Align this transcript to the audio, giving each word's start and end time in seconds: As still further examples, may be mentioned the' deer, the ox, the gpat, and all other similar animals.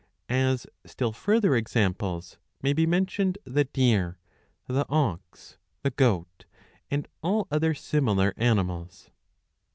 As 0.29 0.65
still 0.83 1.11
further 1.11 1.55
examples, 1.55 2.39
may 2.63 2.73
be 2.73 2.87
mentioned 2.87 3.37
the' 3.43 3.65
deer, 3.65 4.17
the 4.65 4.83
ox, 4.89 5.59
the 5.83 5.91
gpat, 5.91 6.45
and 6.89 7.07
all 7.21 7.47
other 7.51 7.75
similar 7.75 8.33
animals. 8.35 9.11